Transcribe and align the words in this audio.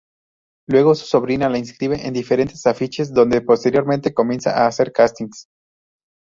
Luego 0.67 0.95
su 0.95 1.05
sobrina 1.05 1.47
la 1.47 1.59
inscribe 1.59 2.07
en 2.07 2.11
diferentes 2.15 2.65
afiches 2.65 3.13
donde 3.13 3.41
posteriormente 3.41 4.15
comienza 4.15 4.49
a 4.49 4.65
hacer 4.65 4.91
castings. 4.91 5.47